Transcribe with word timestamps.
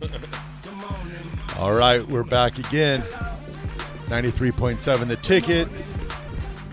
All 1.58 1.72
right, 1.72 2.06
we're 2.06 2.24
back 2.24 2.58
again. 2.58 3.02
93.7 4.06 5.08
The 5.08 5.16
Ticket, 5.16 5.68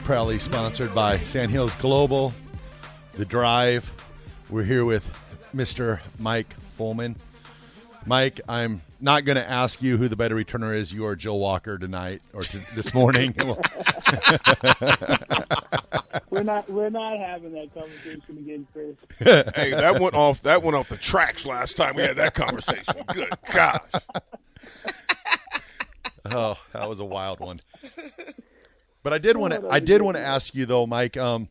proudly 0.03 0.37
sponsored 0.39 0.93
by 0.93 1.19
Sandhills 1.19 1.75
Global, 1.75 2.33
The 3.13 3.25
Drive. 3.25 3.91
We're 4.49 4.63
here 4.63 4.85
with 4.85 5.09
Mr. 5.55 5.99
Mike 6.19 6.55
Fullman. 6.77 7.15
Mike, 8.05 8.41
I'm 8.47 8.81
not 9.05 9.23
going 9.23 9.37
to 9.37 9.47
ask 9.47 9.81
you 9.83 9.95
who 9.97 10.07
the 10.07 10.15
better 10.15 10.35
returner 10.35 10.75
is, 10.75 10.91
you 10.91 11.05
or 11.05 11.15
Joe 11.15 11.35
Walker 11.35 11.77
tonight 11.77 12.23
or 12.33 12.41
to, 12.41 12.57
this 12.73 12.91
morning. 12.91 13.35
we're 16.31 16.41
not 16.41 16.67
we're 16.69 16.89
not 16.89 17.17
having 17.19 17.53
that 17.53 17.71
conversation 17.73 18.37
again, 18.39 18.67
Chris. 18.73 18.95
hey, 19.55 19.69
that 19.69 20.01
went 20.01 20.15
off 20.15 20.41
that 20.41 20.63
went 20.63 20.75
off 20.75 20.89
the 20.89 20.97
tracks 20.97 21.45
last 21.45 21.77
time 21.77 21.95
we 21.95 22.01
had 22.01 22.17
that 22.17 22.33
conversation. 22.33 22.95
Good 23.13 23.29
gosh. 23.53 23.79
oh, 26.25 26.57
that 26.73 26.89
was 26.89 26.99
a 26.99 27.05
wild 27.05 27.39
one. 27.39 27.61
But 29.03 29.13
I 29.13 29.19
did 29.19 29.37
want 29.37 29.53
to 29.53 29.69
I 29.69 29.79
did 29.79 30.01
want 30.01 30.17
to 30.17 30.23
ask 30.23 30.55
you 30.55 30.65
though, 30.65 30.87
Mike. 30.87 31.15
Um, 31.15 31.49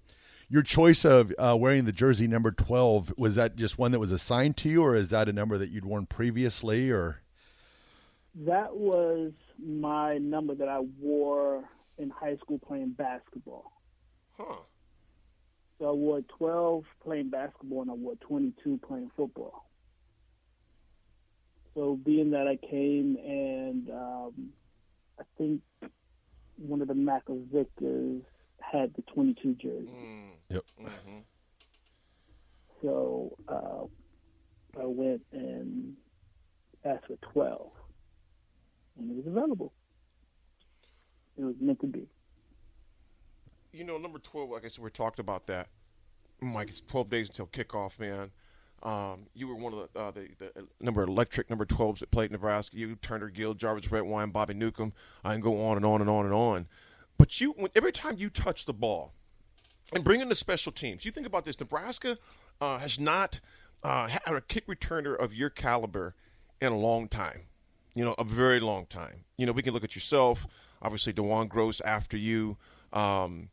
your 0.50 0.62
choice 0.62 1.04
of 1.04 1.32
uh, 1.38 1.56
wearing 1.58 1.84
the 1.84 1.92
jersey 1.92 2.26
number 2.26 2.50
twelve 2.50 3.14
was 3.16 3.36
that 3.36 3.54
just 3.54 3.78
one 3.78 3.92
that 3.92 4.00
was 4.00 4.10
assigned 4.10 4.56
to 4.58 4.68
you, 4.68 4.82
or 4.82 4.96
is 4.96 5.10
that 5.10 5.28
a 5.28 5.32
number 5.32 5.56
that 5.56 5.70
you'd 5.70 5.84
worn 5.84 6.06
previously, 6.06 6.90
or? 6.90 7.20
That 8.34 8.74
was 8.74 9.32
my 9.64 10.18
number 10.18 10.54
that 10.56 10.68
I 10.68 10.80
wore 11.00 11.64
in 11.98 12.10
high 12.10 12.36
school 12.36 12.58
playing 12.58 12.90
basketball. 12.90 13.72
Huh. 14.36 14.56
So 15.78 15.88
I 15.88 15.92
wore 15.92 16.20
12 16.38 16.84
playing 17.02 17.30
basketball 17.30 17.82
and 17.82 17.90
I 17.90 17.94
wore 17.94 18.16
22 18.16 18.80
playing 18.86 19.10
football. 19.16 19.68
So 21.74 21.98
being 22.04 22.30
that 22.30 22.46
I 22.46 22.56
came 22.56 23.16
and 23.16 23.90
um, 23.90 24.50
I 25.18 25.24
think 25.36 25.60
one 26.56 26.80
of 26.80 26.88
the 26.88 26.94
Makovickas 26.94 28.22
had 28.60 28.94
the 28.94 29.02
22 29.12 29.54
jersey. 29.54 29.88
Mm. 29.88 30.30
Yep. 30.50 30.64
Mm-hmm. 30.80 31.18
So 32.82 33.36
uh, 33.48 34.80
I 34.80 34.86
went 34.86 35.22
and 35.32 35.94
asked 36.84 37.06
for 37.06 37.16
12, 37.32 37.70
and 38.98 39.10
it 39.10 39.16
was 39.16 39.26
available. 39.26 39.72
It 41.36 41.44
was 41.44 41.56
meant 41.60 41.80
to 41.80 41.86
be. 41.86 42.06
You 43.72 43.84
know, 43.84 43.98
number 43.98 44.18
twelve. 44.18 44.50
Like 44.50 44.64
I 44.64 44.68
said, 44.68 44.84
we 44.84 44.90
talked 44.90 45.18
about 45.18 45.46
that. 45.48 45.68
Mike, 46.40 46.68
it's 46.68 46.80
twelve 46.80 47.10
days 47.10 47.28
until 47.28 47.46
kickoff, 47.46 47.98
man. 47.98 48.30
Um, 48.82 49.26
you 49.32 49.48
were 49.48 49.54
one 49.54 49.72
of 49.72 49.88
the, 49.92 49.98
uh, 49.98 50.10
the, 50.10 50.28
the 50.38 50.66
number 50.78 51.02
electric 51.02 51.48
number 51.48 51.64
12s 51.64 52.00
that 52.00 52.10
played 52.10 52.30
Nebraska. 52.30 52.76
You, 52.76 52.96
Turner 52.96 53.30
Gill, 53.30 53.54
Jarvis 53.54 53.90
Redwine, 53.90 54.28
Bobby 54.28 54.52
Newcombe. 54.52 54.92
I 55.24 55.32
can 55.32 55.40
go 55.40 55.64
on 55.64 55.78
and 55.78 55.86
on 55.86 56.02
and 56.02 56.10
on 56.10 56.26
and 56.26 56.34
on. 56.34 56.66
But 57.16 57.40
you, 57.40 57.54
every 57.74 57.92
time 57.92 58.18
you 58.18 58.28
touch 58.28 58.66
the 58.66 58.74
ball, 58.74 59.14
and 59.92 60.04
bring 60.04 60.20
in 60.20 60.28
the 60.28 60.34
special 60.34 60.72
teams, 60.72 61.04
you 61.04 61.10
think 61.10 61.26
about 61.26 61.44
this. 61.44 61.58
Nebraska 61.58 62.18
uh, 62.60 62.78
has 62.78 62.98
not 62.98 63.40
uh, 63.82 64.08
had 64.08 64.20
a 64.26 64.40
kick 64.40 64.66
returner 64.66 65.16
of 65.16 65.32
your 65.32 65.50
caliber 65.50 66.14
in 66.60 66.72
a 66.72 66.76
long 66.76 67.08
time. 67.08 67.42
You 67.94 68.04
know, 68.04 68.14
a 68.18 68.24
very 68.24 68.60
long 68.60 68.86
time. 68.86 69.24
You 69.36 69.46
know, 69.46 69.52
we 69.52 69.62
can 69.62 69.72
look 69.72 69.84
at 69.84 69.94
yourself. 69.94 70.46
Obviously, 70.82 71.12
DeJuan 71.12 71.48
Groce 71.48 71.80
after 71.84 72.16
you. 72.16 72.56
Um, 72.92 73.48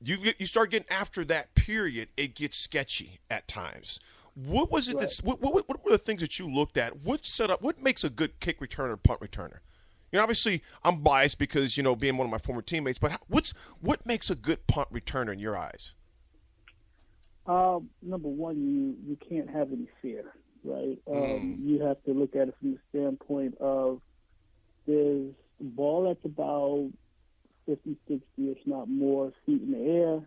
you 0.00 0.18
you 0.38 0.46
start 0.46 0.70
getting 0.70 0.88
after 0.90 1.24
that 1.24 1.54
period, 1.54 2.08
it 2.16 2.34
gets 2.34 2.58
sketchy 2.58 3.18
at 3.30 3.48
times. 3.48 3.98
What 4.34 4.70
was 4.70 4.88
it 4.88 4.94
Right. 4.94 5.00
that's 5.00 5.22
what, 5.22 5.40
what 5.40 5.68
what 5.68 5.84
were 5.84 5.90
the 5.90 5.98
things 5.98 6.20
that 6.20 6.38
you 6.38 6.46
looked 6.48 6.76
at? 6.76 7.04
What 7.04 7.26
set 7.26 7.50
up? 7.50 7.60
What 7.60 7.82
makes 7.82 8.04
a 8.04 8.10
good 8.10 8.38
kick 8.38 8.60
returner, 8.60 9.00
punt 9.02 9.20
returner? 9.20 9.58
You 10.12 10.16
know, 10.18 10.22
obviously, 10.22 10.62
I'm 10.84 11.00
biased 11.02 11.38
because 11.38 11.76
you 11.76 11.82
know 11.82 11.96
being 11.96 12.16
one 12.16 12.26
of 12.26 12.30
my 12.30 12.38
former 12.38 12.62
teammates. 12.62 12.98
But 12.98 13.20
what's 13.26 13.52
what 13.80 14.06
makes 14.06 14.30
a 14.30 14.36
good 14.36 14.66
punt 14.68 14.92
returner 14.92 15.32
in 15.32 15.38
your 15.40 15.56
eyes? 15.56 15.94
Um, 17.46 17.90
number 18.02 18.28
one, 18.28 18.56
you 18.66 18.96
you 19.10 19.16
can't 19.28 19.50
have 19.50 19.72
any 19.72 19.88
fear, 20.02 20.34
right? 20.64 20.98
Um, 21.10 21.58
you 21.64 21.80
have 21.82 22.02
to 22.04 22.12
look 22.12 22.34
at 22.36 22.48
it 22.48 22.54
from 22.60 22.72
the 22.72 22.78
standpoint 22.90 23.56
of 23.60 24.00
there's 24.86 25.32
a 25.60 25.64
ball 25.64 26.04
that's 26.04 26.24
about 26.24 26.90
50, 27.66 27.96
60, 28.08 28.22
if 28.38 28.58
not 28.66 28.88
more, 28.88 29.32
feet 29.44 29.62
in 29.62 29.72
the 29.72 29.78
air. 29.78 30.20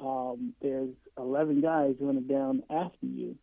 Um, 0.00 0.54
there's 0.62 0.94
11 1.18 1.60
guys 1.60 1.94
running 2.00 2.26
down 2.26 2.62
after 2.70 3.04
you, 3.06 3.36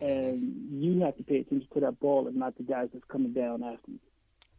and 0.00 0.68
you 0.70 1.00
have 1.00 1.16
to 1.16 1.22
pay 1.24 1.38
attention 1.38 1.66
to 1.74 1.80
that 1.80 1.98
ball 2.00 2.28
and 2.28 2.36
not 2.36 2.56
the 2.56 2.62
guys 2.62 2.88
that's 2.92 3.04
coming 3.10 3.32
down 3.32 3.62
after 3.64 3.90
you. 3.90 3.98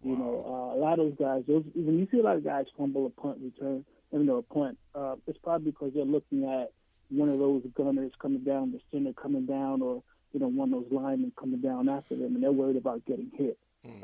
You 0.04 0.16
know, 0.18 0.44
uh, 0.46 0.76
a 0.76 0.78
lot 0.78 1.00
of 1.00 1.08
those 1.08 1.16
guys, 1.18 1.44
those, 1.48 1.64
when 1.74 1.98
you 1.98 2.08
see 2.12 2.20
a 2.20 2.24
lot 2.24 2.36
of 2.36 2.44
guys 2.44 2.66
fumble 2.78 3.06
a 3.08 3.22
punt 3.22 3.40
return, 3.42 3.84
even 4.14 4.26
though 4.28 4.38
a 4.38 4.42
punt, 4.54 4.78
uh, 4.94 5.16
it's 5.26 5.40
probably 5.44 5.72
because 5.72 5.92
they're 5.96 6.06
looking 6.06 6.44
at 6.44 6.72
one 7.10 7.30
of 7.30 7.40
those 7.40 7.64
gunners 7.76 8.12
coming 8.22 8.44
down, 8.44 8.72
the 8.72 8.80
center 8.92 9.14
coming 9.14 9.46
down, 9.46 9.82
or 9.82 10.04
you 10.38 10.44
know 10.44 10.48
one 10.50 10.74
of 10.74 10.84
those 10.84 10.92
linemen 10.92 11.32
coming 11.40 11.62
down 11.62 11.90
after 11.90 12.16
them, 12.16 12.36
and 12.36 12.44
they're 12.44 12.52
worried 12.52 12.76
about 12.78 13.06
getting 13.06 13.32
hit. 13.36 13.58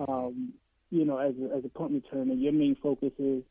Um, 0.08 0.54
you 0.90 1.06
know, 1.06 1.18
as 1.18 1.34
a, 1.42 1.56
as 1.58 1.66
a 1.66 1.70
punt 1.70 1.92
returner, 1.94 2.40
your 2.42 2.54
main 2.54 2.76
focus 2.82 3.12
is 3.20 3.44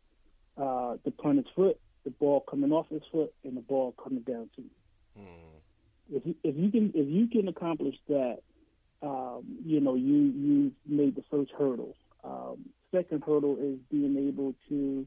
uh, 0.56 0.97
the 1.04 1.10
punter's 1.10 1.47
foot, 1.54 1.78
the 2.04 2.10
ball 2.10 2.41
coming 2.50 2.72
off 2.72 2.88
his 2.88 3.03
foot, 3.12 3.32
and 3.44 3.56
the 3.56 3.60
ball 3.60 3.94
coming 4.03 4.22
down 4.22 4.48
to 4.56 4.62
you. 4.62 4.71
If 6.16 6.26
you, 6.26 6.34
if 6.44 6.56
you 6.56 6.71
can 6.71 6.92
if 6.94 7.09
you 7.09 7.26
can 7.28 7.48
accomplish 7.48 7.97
that, 8.09 8.38
um, 9.03 9.42
you 9.65 9.81
know 9.81 9.94
you 9.94 10.16
you 10.44 10.72
made 10.87 11.15
the 11.16 11.25
first 11.31 11.50
hurdle. 11.59 11.94
Um, 12.25 12.69
second 12.92 13.22
hurdle 13.25 13.56
is 13.60 13.78
being 13.91 14.16
able 14.28 14.54
to 14.69 15.06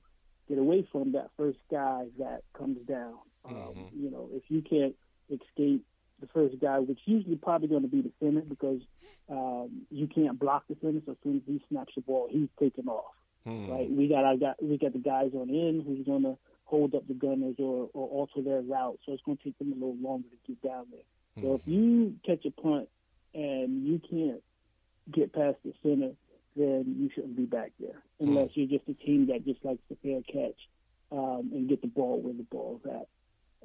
get 0.49 0.57
away 0.57 0.87
from 0.91 1.11
that 1.13 1.29
first 1.37 1.59
guy 1.71 2.05
that 2.19 2.41
comes 2.57 2.77
down. 2.87 3.15
Um, 3.45 3.53
You 3.93 4.09
know, 4.11 4.29
if 4.33 4.43
you 4.49 4.61
can't 4.61 4.95
escape 5.29 5.83
the 6.19 6.27
first 6.27 6.59
guy, 6.59 6.79
which 6.79 6.99
usually 7.05 7.35
probably 7.35 7.67
going 7.67 7.81
to 7.81 7.87
be 7.87 8.01
the 8.01 8.11
center 8.19 8.41
because 8.41 8.81
um, 9.29 9.85
you 9.91 10.07
can't 10.07 10.39
block 10.39 10.63
the 10.69 10.75
center. 10.81 11.01
So 11.05 11.11
as 11.11 11.17
soon 11.23 11.37
as 11.37 11.41
he 11.45 11.61
snaps 11.69 11.93
the 11.95 12.01
ball, 12.01 12.27
he's 12.29 12.49
taking 12.59 12.87
off. 12.87 13.13
Right? 13.69 13.89
We 13.91 14.07
got 14.07 14.23
our 14.23 14.37
guy, 14.37 14.53
we 14.61 14.77
got 14.77 14.93
the 14.93 14.99
guys 14.99 15.31
on 15.35 15.49
in 15.49 15.83
who's 15.85 16.05
going 16.05 16.23
to 16.23 16.37
hold 16.63 16.95
up 16.95 17.07
the 17.07 17.13
gunners 17.13 17.55
or, 17.59 17.89
or 17.93 18.07
alter 18.09 18.41
their 18.41 18.61
route. 18.61 18.99
So 19.05 19.13
it's 19.13 19.21
going 19.23 19.37
to 19.37 19.43
take 19.43 19.57
them 19.59 19.71
a 19.71 19.75
little 19.75 19.97
longer 20.01 20.27
to 20.29 20.51
get 20.51 20.61
down 20.67 20.87
there. 20.91 21.01
So 21.43 21.55
if 21.55 21.61
you 21.65 22.15
catch 22.25 22.45
a 22.45 22.51
punt 22.51 22.87
and 23.33 23.85
you 23.85 23.99
can't 24.09 24.41
get 25.11 25.33
past 25.33 25.57
the 25.65 25.73
center, 25.83 26.11
then 26.55 26.95
you 26.97 27.09
shouldn't 27.13 27.35
be 27.35 27.45
back 27.45 27.71
there 27.79 28.01
unless 28.21 28.49
you're 28.53 28.67
just 28.79 28.89
a 28.89 28.93
team 28.93 29.27
that 29.27 29.45
just 29.45 29.63
likes 29.65 29.81
to 29.89 29.97
fair 30.01 30.21
catch 30.21 30.57
um, 31.11 31.51
and 31.53 31.67
get 31.67 31.81
the 31.81 31.87
ball 31.87 32.21
where 32.21 32.33
the 32.33 32.43
ball's 32.43 32.81
at. 32.85 33.07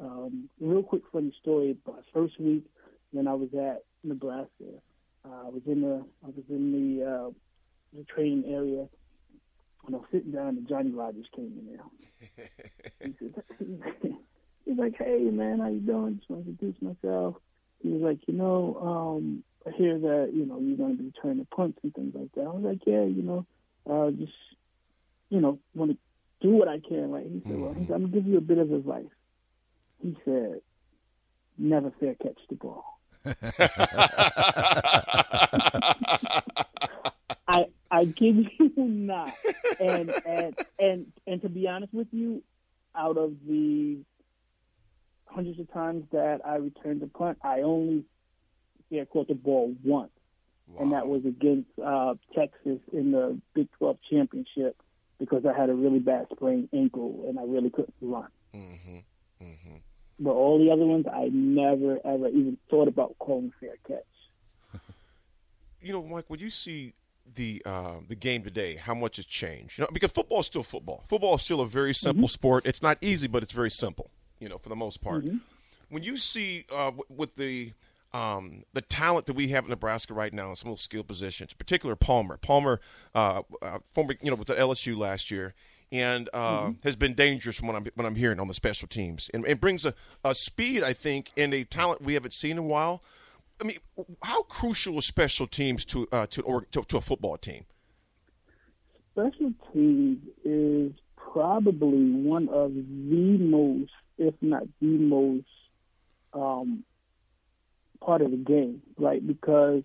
Um, 0.01 0.49
real 0.61 0.83
quick 0.83 1.03
funny 1.13 1.35
story. 1.41 1.77
My 1.87 1.95
first 2.13 2.41
week 2.41 2.65
when 3.13 3.29
I 3.29 3.35
was 3.35 3.49
at 3.55 3.85
Nebraska, 4.03 4.81
uh, 5.25 5.47
I 5.47 5.49
was 5.49 5.63
in 5.67 5.83
the 5.83 6.05
I 6.25 6.27
was 6.27 6.45
in 6.49 6.73
the 6.73 7.07
uh, 7.07 7.31
the 7.97 8.05
training 8.05 8.45
area, 8.47 8.87
and 9.87 9.95
I 9.95 9.99
was 9.99 10.07
sitting 10.11 10.33
down, 10.33 10.57
and 10.57 10.69
Johnny 10.69 10.91
Rodgers 10.91 11.27
came 11.35 11.53
in 11.59 11.77
there. 11.77 12.49
he 13.01 13.15
said, 13.19 13.45
he's 14.65 14.79
like, 14.79 14.95
"Hey 14.99 15.19
man, 15.31 15.59
how 15.59 15.69
you 15.69 15.81
doing?" 15.81 16.17
Just 16.19 16.31
want 16.31 16.45
to 16.45 16.51
introduce 16.51 16.81
myself. 16.81 17.37
He 17.83 17.89
was 17.89 18.03
like, 18.03 18.21
"You 18.27 18.35
know, 18.35 18.79
um, 18.81 19.45
I 19.67 19.71
hear 19.77 19.99
that 19.99 20.31
you 20.33 20.47
know 20.47 20.59
you're 20.59 20.77
going 20.77 20.97
to 20.97 21.03
be 21.03 21.13
returning 21.15 21.47
punts 21.55 21.79
and 21.83 21.95
things 21.95 22.15
like 22.15 22.33
that. 22.35 22.43
I 22.43 22.53
was 22.53 22.65
like, 22.65 22.81
yeah, 22.87 23.05
you 23.05 23.23
know, 23.23 23.47
uh, 23.91 24.11
just 24.11 24.33
you 25.29 25.41
know, 25.41 25.59
want 25.75 25.93
to 25.93 25.99
do 26.41 26.55
what 26.55 26.69
I 26.69 26.81
can. 26.81 27.11
Right? 27.11 27.27
He 27.27 27.43
said, 27.47 27.59
well, 27.59 27.75
he 27.75 27.87
said, 27.87 27.95
I'm 27.95 28.03
gonna 28.03 28.15
give 28.15 28.27
you 28.27 28.39
a 28.39 28.43
bit 28.43 28.59
of 28.59 28.73
advice. 28.73 29.05
He 30.03 30.17
said, 30.25 30.61
never 31.59 31.93
fair 32.01 32.15
catch 32.15 32.39
the 32.49 32.57
ball. 32.57 32.85
I 37.47 37.67
I 37.91 38.05
give 38.05 38.37
you 38.37 38.73
not, 38.77 39.35
and 39.79 40.11
and 40.25 40.55
and 40.79 41.07
and 41.27 41.43
to 41.43 41.49
be 41.51 41.69
honest 41.69 41.93
with 41.93 42.07
you, 42.13 42.43
out 42.97 43.19
of 43.19 43.35
the 43.47 43.99
hundreds 45.27 45.61
of 45.61 45.71
times 45.73 46.05
that 46.13 46.41
I 46.47 46.57
returned 46.57 47.03
the 47.03 47.09
punt, 47.09 47.39
I 47.43 47.61
only 47.61 48.05
fair 48.89 49.05
caught 49.05 49.29
the 49.29 49.35
ball 49.35 49.75
once, 49.85 50.13
and 50.79 50.93
that 50.93 51.07
was 51.07 51.25
against 51.27 51.69
uh, 51.85 52.15
Texas 52.35 52.79
in 52.93 53.13
the 53.13 53.39
Big 53.55 53.69
12 53.79 53.99
championship 54.11 54.77
because 55.19 55.45
I 55.45 55.59
had 55.59 55.69
a 55.69 55.75
really 55.75 55.99
bad 55.99 56.27
sprained 56.33 56.71
ankle 56.73 57.27
and 57.29 57.39
I 57.39 57.43
really 57.43 57.71
couldn't 57.71 57.95
run. 58.01 58.29
Mm-hmm. 58.55 58.97
Mm-hmm. 59.43 59.77
But 60.23 60.33
all 60.33 60.59
the 60.59 60.71
other 60.71 60.85
ones, 60.85 61.07
I 61.11 61.31
never 61.33 61.99
ever 62.05 62.29
even 62.29 62.59
thought 62.69 62.89
about 62.89 63.17
calling 63.19 63.53
fair 63.61 63.77
catch. 63.89 64.05
You 65.83 65.95
know, 65.95 66.03
Mike, 66.05 66.27
when 66.29 66.41
you 66.41 66.51
see 66.51 66.93
the 67.35 67.63
uh, 67.65 67.95
the 68.07 68.15
game 68.15 68.43
today, 68.43 68.77
how 68.77 68.95
much 68.95 69.17
has 69.17 69.25
changed? 69.25 69.79
You 69.79 69.85
know, 69.85 69.91
because 69.93 70.11
football 70.13 70.41
is 70.41 70.47
still 70.47 70.63
football. 70.63 71.05
Football 71.09 71.37
is 71.37 71.43
still 71.43 71.63
a 71.63 71.67
very 71.67 71.95
simple 71.95 72.25
Mm-hmm. 72.25 72.33
sport. 72.33 72.67
It's 72.67 72.83
not 72.83 72.99
easy, 73.01 73.29
but 73.29 73.43
it's 73.43 73.53
very 73.55 73.71
simple. 73.71 74.11
You 74.41 74.51
know, 74.51 74.59
for 74.59 74.69
the 74.69 74.77
most 74.77 75.01
part. 75.01 75.25
When 75.89 76.03
you 76.03 76.19
see 76.19 76.67
uh, 76.71 76.87
w- 76.93 77.05
with 77.09 77.37
the 77.37 77.73
um, 78.13 78.65
the 78.75 78.83
talent 78.83 79.25
that 79.27 79.33
we 79.35 79.49
have 79.49 79.65
in 79.65 79.71
Nebraska 79.71 80.13
right 80.13 80.35
now 80.35 80.51
in 80.51 80.57
some 80.57 80.69
of 80.71 80.77
those 80.77 80.83
skill 80.83 81.03
positions, 81.03 81.55
particular 81.55 81.97
Palmer. 81.97 82.37
Palmer, 82.37 82.79
uh, 83.15 83.43
uh, 83.63 83.79
former, 83.95 84.15
you 84.21 84.31
know, 84.31 84.37
with 84.37 84.49
the 84.49 84.55
LSU 84.55 84.99
last 84.99 85.31
year, 85.31 85.55
and 85.93 86.29
uh, 86.33 86.73
has 86.85 86.97
been 86.97 87.15
dangerous 87.15 87.59
from 87.59 87.69
what 87.69 87.77
I'm 87.77 87.87
what 87.95 88.07
I'm 88.07 88.15
hearing 88.15 88.39
on 88.39 88.49
the 88.49 88.55
special 88.55 88.87
teams, 88.89 89.31
and, 89.35 89.45
and 89.45 89.61
brings 89.61 89.85
a, 89.85 89.95
a 90.25 90.35
speed 90.35 90.83
I 90.83 90.93
think 90.93 91.31
and 91.37 91.53
a 91.53 91.65
talent 91.65 92.03
we 92.03 92.15
haven't 92.15 92.35
seen 92.35 92.53
in 92.53 92.59
a 92.59 92.63
while. 92.63 93.03
I 93.61 93.65
mean, 93.65 93.77
how 94.23 94.43
crucial 94.45 94.99
are 94.99 95.03
special 95.03 95.47
teams 95.47 95.85
to 95.87 96.07
uh, 96.13 96.27
to, 96.29 96.43
or, 96.43 96.63
to 96.73 96.83
to 96.83 96.97
a 96.97 97.01
football 97.01 97.37
team? 97.37 97.65
Special 99.13 99.53
teams 99.73 100.19
is 100.45 100.93
probably 101.17 102.11
one 102.11 102.49
of 102.49 102.73
the 102.75 103.39
most, 103.39 103.93
if 104.19 104.35
not 104.41 104.63
the 104.81 104.87
most, 104.87 105.47
um, 106.33 106.85
part 108.01 108.23
of 108.23 108.31
the 108.31 108.37
game, 108.37 108.83
right? 108.97 109.25
Because 109.27 109.83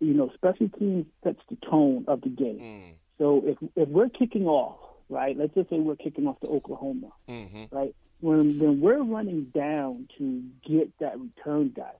you 0.00 0.14
know, 0.14 0.30
special 0.34 0.68
teams 0.78 1.06
sets 1.24 1.40
the 1.48 1.56
tone 1.68 2.04
of 2.08 2.20
the 2.22 2.28
game. 2.28 2.94
So 3.18 3.42
if 3.44 3.56
if 3.76 3.88
we're 3.88 4.08
kicking 4.08 4.46
off, 4.46 4.78
right? 5.08 5.36
Let's 5.36 5.54
just 5.54 5.70
say 5.70 5.78
we're 5.78 5.96
kicking 5.96 6.26
off 6.26 6.40
to 6.40 6.48
Oklahoma, 6.48 7.08
mm-hmm. 7.28 7.64
right? 7.74 7.94
When 8.20 8.58
when 8.58 8.80
we're 8.80 9.02
running 9.02 9.44
down 9.54 10.08
to 10.18 10.42
get 10.66 10.90
that 11.00 11.18
return 11.18 11.72
guy, 11.76 11.92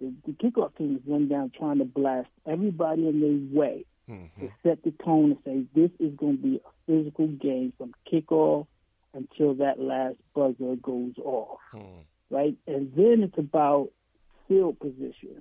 the, 0.00 0.12
the 0.26 0.32
kickoff 0.32 0.76
team 0.76 0.96
is 0.96 1.02
run 1.06 1.28
down 1.28 1.52
trying 1.56 1.78
to 1.78 1.84
blast 1.84 2.28
everybody 2.46 3.08
in 3.08 3.20
their 3.20 3.60
way 3.60 3.84
mm-hmm. 4.08 4.46
to 4.46 4.52
set 4.62 4.82
the 4.82 4.92
tone 5.04 5.36
and 5.44 5.66
say 5.74 5.80
this 5.80 5.90
is 5.98 6.14
going 6.16 6.36
to 6.36 6.42
be 6.42 6.60
a 6.64 6.70
physical 6.86 7.26
game 7.26 7.72
from 7.76 7.92
kickoff 8.10 8.66
until 9.14 9.54
that 9.54 9.80
last 9.80 10.16
buzzer 10.34 10.76
goes 10.82 11.14
off, 11.24 11.58
hmm. 11.72 12.00
right? 12.30 12.56
And 12.66 12.92
then 12.96 13.22
it's 13.22 13.38
about 13.38 13.90
field 14.48 14.78
position, 14.80 15.40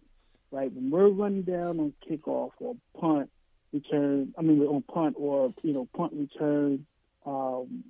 right? 0.51 0.71
When 0.71 0.91
we're 0.91 1.09
running 1.09 1.41
down 1.41 1.79
on 1.79 1.93
kickoff 2.09 2.51
or 2.59 2.75
punt 2.99 3.29
return, 3.71 4.33
I 4.37 4.41
mean 4.41 4.59
we're 4.59 4.67
on 4.67 4.83
punt 4.83 5.15
or 5.17 5.53
you 5.63 5.73
know 5.73 5.87
punt 5.95 6.13
return, 6.13 6.85
um, 7.25 7.83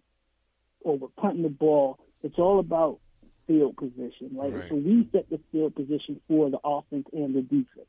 or 0.82 0.98
we're 0.98 1.08
punting 1.20 1.44
the 1.44 1.50
ball. 1.50 2.00
It's 2.24 2.38
all 2.38 2.60
about 2.60 3.00
field 3.48 3.76
position, 3.78 4.32
right? 4.34 4.54
Right. 4.54 4.70
So 4.70 4.76
we 4.76 5.08
set 5.12 5.30
the 5.30 5.40
field 5.52 5.76
position 5.76 6.20
for 6.28 6.50
the 6.50 6.60
offense 6.64 7.08
and 7.14 7.36
the 7.36 7.42
defense, 7.42 7.88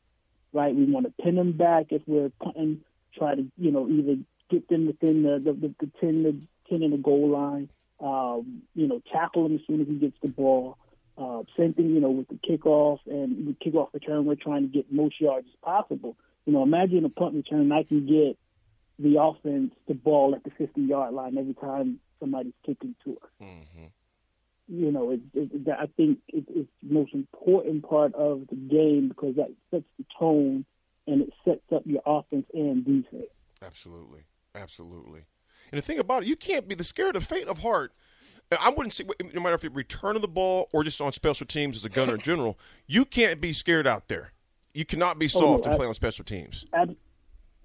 right? 0.53 0.75
We 0.75 0.85
want 0.85 1.07
to 1.07 1.23
pin 1.23 1.37
them 1.37 1.53
back 1.53 1.87
if 1.91 2.03
we're 2.07 2.31
punting, 2.43 2.81
try 3.17 3.35
to 3.35 3.47
you 3.57 3.71
know 3.71 3.89
either 3.89 4.17
get 4.51 4.69
them 4.69 4.87
within 4.87 5.23
the 5.23 5.39
the, 5.45 5.53
the, 5.53 5.75
the 5.81 5.91
ten 6.01 6.23
the 6.23 6.37
ten 6.69 6.83
in 6.83 6.91
the 6.91 6.97
goal 6.97 7.31
line, 7.31 7.69
um, 8.01 8.63
you 8.75 8.89
know 8.89 9.01
tackle 9.13 9.47
him 9.47 9.55
as 9.55 9.61
soon 9.67 9.81
as 9.81 9.87
he 9.87 9.95
gets 9.95 10.17
the 10.23 10.29
ball. 10.29 10.79
Uh, 11.17 11.45
same 11.57 11.73
thing, 11.75 11.91
you 11.91 12.01
know, 12.01 12.11
with 12.11 12.27
the 12.27 12.35
kickoff 12.35 12.99
and 13.07 13.47
the 13.47 13.53
kickoff 13.65 13.95
return. 13.95 14.25
We're 14.25 14.35
trying 14.35 14.63
to 14.63 14.69
get 14.69 14.93
most 14.93 15.21
yards 15.21 15.47
as 15.47 15.55
possible. 15.63 16.17
You 16.45 16.53
know, 16.53 16.65
imagine 16.65 17.05
a 17.05 17.09
punt 17.09 17.37
return. 17.37 17.71
I 17.71 17.85
can 17.85 18.05
get 18.05 18.37
the 18.99 19.21
offense 19.21 19.73
the 19.89 19.95
ball 19.95 20.35
at 20.35 20.45
the 20.45 20.51
50 20.51 20.81
yard 20.81 21.15
line 21.15 21.37
every 21.39 21.55
time 21.55 22.01
somebody's 22.21 22.53
kicking 22.65 22.95
to 23.05 23.13
us. 23.23 23.31
Mm-hmm. 23.43 23.85
You 24.67 24.91
know, 24.91 25.11
it, 25.11 25.21
it, 25.35 25.51
it, 25.53 25.69
I 25.69 25.87
think 25.97 26.21
it, 26.29 26.45
it's 26.49 26.71
the 26.83 26.95
most 26.95 27.13
important 27.13 27.87
part 27.89 28.15
of 28.15 28.47
the 28.49 28.57
game 28.57 29.09
because 29.09 29.37
that 29.37 29.51
sets 29.71 29.85
the 29.99 30.05
tone 30.19 30.65
and 31.07 31.23
it 31.23 31.33
sets 31.45 31.61
up 31.75 31.83
your 31.85 32.01
offense 32.07 32.47
and 32.55 32.85
defense. 32.85 33.31
Absolutely, 33.63 34.23
absolutely. 34.55 35.25
And 35.71 35.79
the 35.79 35.83
thing 35.83 35.99
about 35.99 36.23
it, 36.23 36.29
you 36.29 36.37
can't 36.37 36.67
be 36.67 36.75
the 36.75 36.85
scared 36.85 37.17
of 37.17 37.25
faint 37.25 37.49
of 37.49 37.59
heart. 37.59 37.93
I 38.59 38.71
wouldn't 38.71 38.95
say 38.95 39.05
no 39.33 39.41
matter 39.41 39.55
if 39.55 39.65
it's 39.65 39.75
return 39.75 40.17
of 40.17 40.23
the 40.23 40.29
ball 40.29 40.69
or 40.73 40.85
just 40.85 41.01
on 41.01 41.13
special 41.13 41.47
teams 41.47 41.77
as 41.77 41.85
a 41.85 41.89
gunner 41.89 42.15
in 42.15 42.21
general. 42.21 42.59
You 42.87 43.05
can't 43.05 43.41
be 43.41 43.53
scared 43.53 43.87
out 43.87 44.09
there. 44.09 44.33
You 44.75 44.85
cannot 44.85 45.19
be 45.19 45.27
oh, 45.27 45.29
soft 45.29 45.65
no, 45.65 45.65
and 45.65 45.75
I- 45.75 45.77
play 45.77 45.87
on 45.87 45.95
special 45.95 46.25
teams. 46.25 46.65
Ab- 46.73 46.97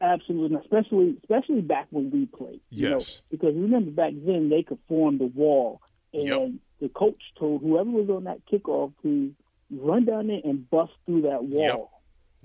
absolutely, 0.02 0.58
especially 0.62 1.18
especially 1.24 1.62
back 1.62 1.88
when 1.92 2.10
we 2.12 2.26
played. 2.26 2.62
You 2.70 2.90
know, 2.90 2.98
Yes. 2.98 3.22
because 3.32 3.56
remember 3.56 3.92
back 3.92 4.14
then 4.26 4.50
they 4.50 4.64
could 4.64 4.80
form 4.88 5.18
the 5.18 5.26
wall, 5.28 5.82
and 6.14 6.24
Yep. 6.28 6.52
the 6.82 6.90
coach 6.90 7.22
told 7.38 7.62
whoever 7.62 7.90
was 7.90 8.10
on 8.10 8.24
that 8.26 8.40
kickoff 8.52 8.94
to 9.04 9.34
run 9.72 10.06
down 10.06 10.28
there 10.28 10.42
and 10.44 10.70
bust 10.70 10.94
through 11.06 11.22
that 11.22 11.44
wall. 11.44 11.92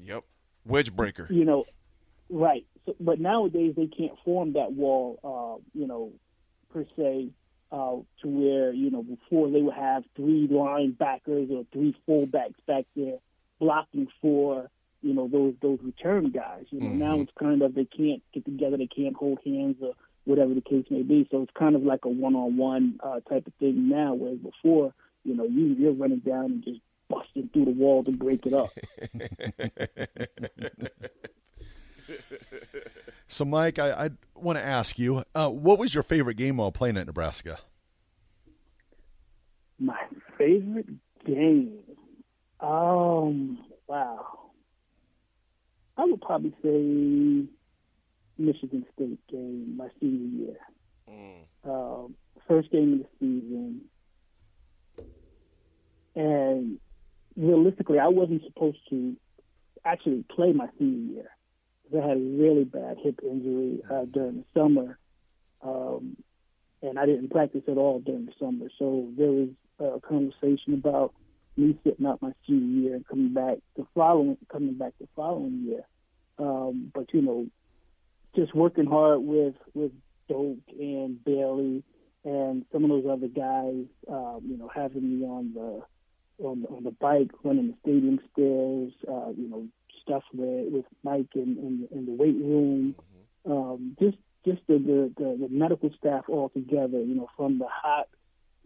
Yep. 0.03 0.25
Wedge 0.67 0.95
breaker. 0.95 1.27
You 1.31 1.45
know, 1.45 1.65
right. 2.29 2.65
So, 2.87 2.95
but 3.01 3.19
nowadays 3.21 3.75
they 3.77 3.87
can't 3.87 4.19
form 4.25 4.55
that 4.55 4.73
wall. 4.73 5.19
Uh, 5.25 5.63
you 5.79 5.87
know, 5.87 6.13
per 6.73 6.85
se. 6.97 7.31
Uh, 7.73 7.97
to 8.23 8.29
where 8.29 8.73
you 8.73 8.89
know 8.89 9.03
before 9.03 9.51
they 9.51 9.61
would 9.61 9.75
have 9.75 10.05
three 10.15 10.47
linebackers 10.47 11.51
or 11.51 11.65
three 11.73 11.93
fullbacks 12.07 12.55
back 12.69 12.85
there 12.95 13.19
blocking 13.59 14.07
for 14.23 14.71
you 15.05 15.15
know 15.15 15.29
those 15.29 15.55
those 15.63 15.79
return 15.83 16.31
guys. 16.31 16.65
You 16.71 16.81
know 16.81 16.89
now 16.89 17.21
it's 17.21 17.33
kind 17.39 17.63
of 17.63 17.75
they 17.75 17.85
can't 17.85 18.23
get 18.33 18.45
together, 18.45 18.77
they 18.77 18.87
can't 18.87 19.15
hold 19.15 19.39
hands 19.45 19.77
or 19.81 19.95
whatever 20.25 20.55
the 20.55 20.63
case 20.63 20.87
may 20.91 21.03
be. 21.03 21.29
So 21.31 21.43
it's 21.43 21.53
kind 21.59 21.77
of 21.77 21.83
like 21.83 22.05
a 22.05 22.09
one 22.09 22.35
on 22.35 22.57
one 22.57 22.99
type 23.29 23.47
of 23.47 23.53
thing 23.61 23.89
now, 23.89 24.15
whereas 24.15 24.39
before 24.39 24.93
you 25.25 25.37
know 25.37 25.45
you 25.45 25.77
you're 25.79 25.93
running 25.93 26.21
down 26.21 26.47
and 26.47 26.65
just 26.65 26.81
busting 27.09 27.51
through 27.53 27.67
the 27.67 27.73
wall 27.73 28.03
to 28.05 28.11
break 28.11 28.47
it 28.47 28.55
up. 28.55 28.71
So, 33.35 33.45
Mike, 33.45 33.81
I, 33.81 33.91
I 33.91 34.11
want 34.37 34.59
to 34.59 34.65
ask 34.65 34.97
you, 34.97 35.25
uh, 35.35 35.51
what 35.51 35.79
was 35.79 35.93
your 35.93 36.05
favorite 36.05 36.37
game 36.37 36.59
while 36.59 36.71
playing 36.71 36.97
at 36.97 37.07
Nebraska? 37.07 37.59
My 39.81 40.01
favorite 40.39 40.87
game. 41.27 41.81
Um, 42.61 43.59
wow. 43.89 44.44
I 45.97 46.05
would 46.05 46.21
probably 46.21 46.55
say 46.63 47.49
Michigan 48.39 48.85
State 48.95 49.19
game 49.31 49.77
my 49.77 49.89
senior 50.01 50.47
year. 50.47 50.57
Um, 51.65 52.15
first 52.49 52.71
game 52.71 52.95
of 52.95 52.99
the 53.01 53.07
season. 53.21 53.81
And 56.17 56.79
realistically, 57.37 57.99
I 57.99 58.09
wasn't 58.09 58.43
supposed 58.45 58.79
to 58.91 59.17
actually 59.85 60.25
play 60.35 60.53
my 60.53 60.69
senior 60.79 61.15
year 61.15 61.31
because 61.85 62.05
I 62.05 62.09
had 62.09 62.17
a 62.17 62.21
really 62.21 62.65
bad 62.65 62.99
hip 63.03 63.21
injury 63.23 63.83
uh, 63.91 64.05
during 64.13 64.39
the 64.39 64.45
summer. 64.61 64.99
Um, 65.63 66.17
and 66.83 66.99
I 66.99 67.07
didn't 67.07 67.31
practice 67.31 67.63
at 67.69 67.79
all 67.79 68.01
during 68.01 68.27
the 68.27 68.33
summer. 68.39 68.67
So 68.79 69.09
there 69.17 69.33
was 69.33 69.49
a 69.79 70.01
conversation 70.01 70.75
about 70.75 71.15
me 71.57 71.79
sitting 71.85 72.07
out 72.07 72.23
my 72.23 72.33
senior 72.47 72.81
year 72.81 72.95
and 72.97 73.07
coming 73.07 73.33
back 73.33 73.59
the 73.77 73.87
following 73.95 74.37
coming 74.51 74.75
back 74.75 74.93
the 75.01 75.09
following 75.15 75.65
year. 75.67 75.85
Um, 76.39 76.91
but 76.95 77.13
you 77.13 77.23
know, 77.23 77.47
just 78.35 78.55
working 78.55 78.87
hard 78.87 79.21
with 79.21 79.55
with 79.75 79.93
Doak 80.29 80.59
and 80.79 81.23
Bailey 81.25 81.83
and 82.25 82.65
some 82.73 82.85
of 82.85 82.91
those 82.91 83.07
other 83.11 83.29
guys, 83.29 83.85
um, 84.09 84.41
you 84.47 84.57
know, 84.57 84.71
having 84.75 85.21
me 85.21 85.27
on 85.27 85.53
the 85.55 85.83
on 86.45 86.63
the, 86.63 86.69
on 86.69 86.83
the 86.85 86.91
bike, 86.91 87.31
running 87.45 87.69
the 87.69 87.75
stadium 87.83 88.19
stairs, 88.33 88.93
uh, 89.09 89.31
you 89.37 89.49
know, 89.49 89.67
stuff 90.03 90.23
with 90.33 90.73
with 90.73 90.85
Mike 91.03 91.29
in, 91.35 91.59
in, 91.59 91.89
in 91.97 92.07
the 92.07 92.13
weight 92.13 92.37
room, 92.37 92.95
um, 93.47 93.97
just 94.01 94.17
just 94.45 94.61
the, 94.67 94.75
the, 94.75 95.13
the, 95.17 95.47
the 95.47 95.49
medical 95.49 95.91
staff 95.99 96.25
all 96.29 96.51
together, 96.51 97.01
you 97.01 97.15
know, 97.15 97.29
from 97.37 97.59
the 97.59 97.69
hot 97.71 98.09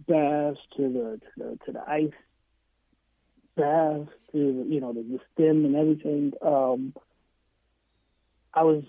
baths 0.07 0.59
to 0.76 0.83
the 0.83 1.21
to 1.21 1.30
the, 1.37 1.59
to 1.66 1.73
the 1.73 1.90
ice 1.90 2.12
baths 3.59 4.11
to 4.33 4.67
you 4.69 4.81
know 4.81 4.93
the, 4.93 5.03
the 5.03 5.19
stem 5.33 5.65
and 5.65 5.77
everything. 5.77 6.33
Um, 6.41 6.95
I 8.55 8.62
was 8.62 8.85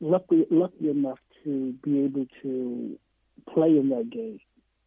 lucky 0.00 0.46
lucky 0.50 0.90
enough 0.90 1.18
to 1.44 1.72
be 1.82 2.04
able 2.04 2.26
to 2.42 2.98
play 3.52 3.68
in 3.68 3.88
that 3.90 4.10
game 4.10 4.40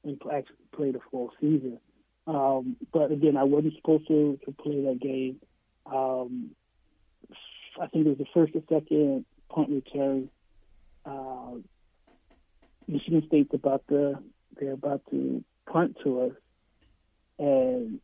and 0.03 0.21
actually 0.31 0.55
play 0.75 0.91
the 0.91 0.99
full 1.11 1.31
season. 1.41 1.79
Um, 2.27 2.75
but 2.93 3.11
again, 3.11 3.37
I 3.37 3.43
wasn't 3.43 3.75
supposed 3.75 4.07
to, 4.07 4.39
to 4.45 4.51
play 4.51 4.83
that 4.83 4.99
game. 5.01 5.39
Um, 5.85 6.51
I 7.81 7.87
think 7.87 8.05
it 8.05 8.09
was 8.09 8.17
the 8.17 8.25
first 8.33 8.53
or 8.55 8.61
second 8.69 9.25
punt 9.49 9.69
return. 9.69 10.29
Uh, 11.05 11.55
Michigan 12.87 13.23
State's 13.27 13.53
about 13.53 13.83
to 13.89 14.19
they're 14.59 14.73
about 14.73 15.01
to 15.11 15.43
punt 15.71 15.97
to 16.03 16.21
us, 16.21 16.31
and 17.37 17.99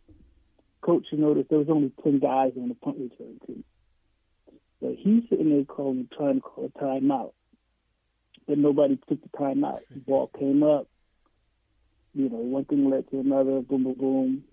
coach 0.86 1.08
noticed 1.12 1.50
there 1.50 1.60
was 1.60 1.70
only 1.70 1.92
ten 2.04 2.20
guys 2.20 2.52
on 2.58 2.70
the 2.70 2.76
punt 2.76 2.98
return 3.00 3.40
team. 3.48 3.64
So 4.80 4.96
he's 4.98 5.24
sitting 5.30 5.50
there 5.50 5.64
calling, 5.64 6.08
trying 6.16 6.36
to 6.36 6.42
call 6.42 6.66
a 6.66 6.80
timeout, 6.80 7.32
but 8.48 8.58
nobody 8.58 9.00
took 9.08 9.22
the 9.22 9.30
timeout. 9.38 9.80
The 9.92 10.00
ball 10.00 10.30
came 10.38 10.64
up. 10.64 10.88
You 12.14 12.30
know, 12.30 12.38
one 12.38 12.66
thing 12.66 12.90
led 12.90 13.10
to 13.12 13.20
another. 13.20 13.62
Boom, 13.62 13.84
boom, 13.84 13.96
boom. 13.98 14.44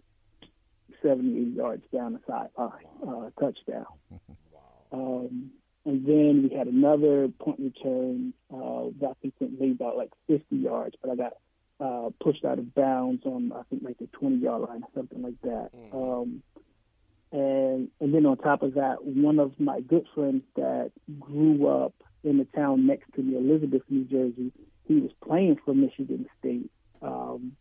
70, 1.02 1.56
yards 1.56 1.82
down 1.92 2.12
the 2.12 2.20
sideline, 2.26 2.86
uh, 3.06 3.30
touchdown. 3.40 3.86
Um, 4.92 5.52
and 5.86 6.06
then 6.06 6.46
we 6.48 6.54
had 6.54 6.66
another 6.66 7.28
punt 7.42 7.58
return 7.58 8.34
uh, 8.52 8.92
that 9.00 9.08
I 9.08 9.14
think 9.22 9.34
went 9.40 9.58
maybe 9.58 9.72
about 9.72 9.96
like 9.96 10.10
50 10.26 10.54
yards, 10.54 10.96
but 11.00 11.10
I 11.10 11.16
got 11.16 11.32
uh, 11.82 12.10
pushed 12.22 12.44
out 12.44 12.58
of 12.58 12.74
bounds 12.74 13.24
on 13.24 13.52
I 13.52 13.62
think 13.68 13.82
like 13.82 13.98
the 13.98 14.06
20 14.06 14.36
yard 14.36 14.62
line 14.62 14.82
or 14.82 14.88
something 14.94 15.22
like 15.22 15.40
that. 15.42 15.70
Um, 15.92 16.42
and 17.32 17.88
and 18.00 18.14
then 18.14 18.26
on 18.26 18.36
top 18.36 18.62
of 18.62 18.74
that, 18.74 19.04
one 19.04 19.38
of 19.38 19.58
my 19.58 19.80
good 19.80 20.06
friends 20.14 20.42
that 20.56 20.92
grew 21.18 21.66
up 21.66 21.94
in 22.24 22.38
the 22.38 22.44
town 22.44 22.86
next 22.86 23.12
to 23.14 23.22
me, 23.22 23.36
Elizabeth, 23.36 23.82
New 23.88 24.04
Jersey, 24.04 24.52
he 24.86 24.94
was 24.96 25.10
playing 25.26 25.56
for 25.64 25.74
Michigan 25.74 26.26
State. 26.38 26.70
Um, 27.00 27.56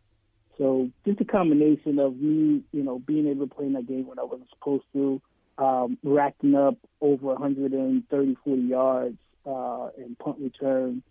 so 0.57 0.89
just 1.05 1.19
a 1.21 1.25
combination 1.25 1.97
of 1.97 2.17
me, 2.17 2.61
you 2.71 2.83
know, 2.83 2.99
being 2.99 3.27
able 3.27 3.47
to 3.47 3.55
play 3.55 3.65
in 3.65 3.73
that 3.73 3.87
game 3.87 4.05
when 4.05 4.19
I 4.19 4.23
wasn't 4.23 4.49
supposed 4.49 4.83
to, 4.93 5.21
um, 5.57 5.97
racking 6.03 6.53
up 6.53 6.75
over 6.99 7.27
130, 7.27 8.37
40 8.43 8.61
yards 8.61 9.17
uh, 9.45 9.89
in 9.97 10.15
punt 10.15 10.37
return, 10.39 11.01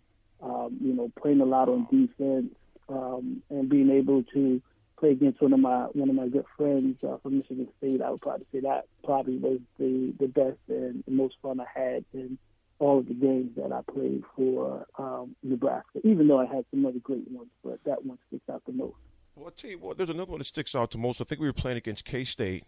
um, 0.41 0.77
you 0.81 0.93
know, 0.93 1.11
playing 1.21 1.41
a 1.41 1.45
lot 1.45 1.67
on 1.67 1.87
defense, 1.91 2.53
um, 2.91 3.41
and 3.49 3.69
being 3.69 3.89
able 3.89 4.23
to 4.33 4.61
play 4.99 5.11
against 5.11 5.41
one 5.41 5.53
of 5.53 5.59
my 5.59 5.85
one 5.93 6.09
of 6.09 6.15
my 6.15 6.27
good 6.27 6.45
friends 6.55 6.97
uh, 7.03 7.17
from 7.23 7.39
Michigan 7.39 7.67
State. 7.77 8.01
I 8.01 8.11
would 8.11 8.21
probably 8.21 8.45
say 8.51 8.59
that 8.61 8.85
probably 9.03 9.37
was 9.37 9.59
the 9.77 10.13
the 10.19 10.27
best 10.27 10.59
and 10.67 11.03
the 11.05 11.11
most 11.11 11.35
fun 11.41 11.59
I 11.59 11.65
had 11.73 12.05
in 12.13 12.37
all 12.79 12.99
of 12.99 13.07
the 13.07 13.13
games 13.13 13.51
that 13.57 13.71
I 13.71 13.81
played 13.91 14.23
for 14.35 14.85
um, 14.97 15.35
Nebraska. 15.43 15.99
Even 16.03 16.27
though 16.27 16.39
I 16.39 16.45
had 16.45 16.65
some 16.71 16.85
other 16.85 16.99
great 16.99 17.29
ones, 17.29 17.49
but 17.63 17.79
that 17.85 18.05
one 18.05 18.17
sticks 18.27 18.49
out 18.49 18.63
the 18.65 18.73
most. 18.73 18.95
Well, 19.35 19.45
I'll 19.45 19.51
tell 19.51 19.69
you 19.69 19.79
what, 19.79 19.97
there's 19.97 20.09
another 20.09 20.31
one 20.31 20.39
that 20.39 20.45
sticks 20.45 20.75
out 20.75 20.91
to 20.91 20.97
most. 20.97 21.21
I 21.21 21.23
think 21.23 21.41
we 21.41 21.47
were 21.47 21.53
playing 21.53 21.77
against 21.77 22.05
K 22.05 22.23
State 22.23 22.63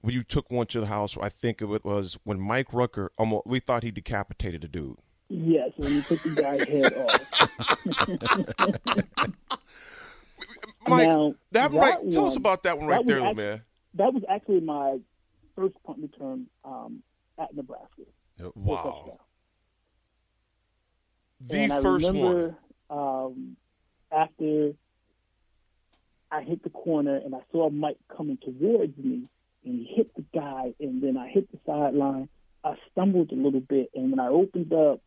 when 0.00 0.14
you 0.14 0.22
took 0.22 0.50
one 0.50 0.66
to 0.68 0.80
the 0.80 0.86
house. 0.86 1.16
I 1.20 1.28
think 1.28 1.60
it 1.60 1.66
was 1.66 2.18
when 2.24 2.40
Mike 2.40 2.72
Rucker 2.72 3.12
almost 3.18 3.46
we 3.46 3.60
thought 3.60 3.82
he 3.82 3.90
decapitated 3.90 4.64
a 4.64 4.68
dude. 4.68 4.98
Yes, 5.28 5.70
when 5.76 5.92
you 5.92 6.02
took 6.02 6.22
the 6.22 6.30
guy's 6.30 6.62
head 6.66 6.92
off. 6.94 7.28
Mike, 10.88 11.06
Now, 11.06 11.34
that, 11.52 11.70
that 11.70 11.78
right. 11.78 12.10
Tell 12.10 12.26
us 12.26 12.36
about 12.36 12.62
that 12.62 12.78
one 12.78 12.86
right 12.86 13.04
was 13.04 13.06
there, 13.06 13.20
act- 13.20 13.36
man. 13.36 13.62
That 13.94 14.14
was 14.14 14.22
actually 14.28 14.60
my 14.60 14.98
first 15.54 15.74
punt 15.84 15.98
return 16.00 16.46
um, 16.64 17.02
at 17.38 17.54
Nebraska. 17.54 18.02
Wow, 18.54 19.18
the 21.46 21.58
and 21.58 21.72
I 21.72 21.82
first 21.82 22.12
one. 22.12 22.56
Um, 22.90 23.56
after 24.10 24.72
I 26.30 26.42
hit 26.42 26.62
the 26.62 26.70
corner 26.70 27.16
and 27.16 27.34
I 27.34 27.40
saw 27.52 27.68
Mike 27.68 27.98
coming 28.16 28.38
towards 28.38 28.96
me, 28.96 29.28
and 29.64 29.86
he 29.86 29.92
hit 29.94 30.14
the 30.14 30.24
guy, 30.32 30.72
and 30.80 31.02
then 31.02 31.16
I 31.16 31.28
hit 31.28 31.50
the 31.50 31.58
sideline. 31.66 32.28
I 32.64 32.74
stumbled 32.92 33.32
a 33.32 33.34
little 33.34 33.60
bit, 33.60 33.90
and 33.94 34.10
when 34.10 34.20
I 34.20 34.28
opened 34.28 34.72
up, 34.72 35.00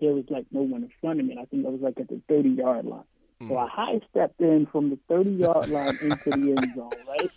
there 0.00 0.12
was 0.12 0.24
like 0.28 0.46
no 0.50 0.62
one 0.62 0.82
in 0.82 0.90
front 1.00 1.20
of 1.20 1.26
me. 1.26 1.36
I 1.40 1.44
think 1.46 1.66
I 1.66 1.70
was 1.70 1.80
like 1.80 1.98
at 2.00 2.08
the 2.08 2.20
30 2.28 2.50
yard 2.50 2.84
line. 2.84 3.04
So 3.48 3.58
I 3.58 3.68
high 3.68 4.00
stepped 4.10 4.40
in 4.40 4.66
from 4.72 4.88
the 4.90 4.98
30 5.08 5.30
yard 5.30 5.68
line 5.68 5.98
into 6.00 6.30
the 6.30 6.54
end 6.56 6.72
zone, 6.74 6.90
right? 7.06 7.30